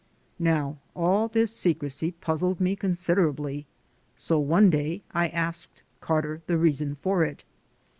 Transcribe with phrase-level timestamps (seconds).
[0.39, 3.67] Now all this secrecy puzzled me considerably,
[4.15, 7.43] so one day I asked Carter the reason for it.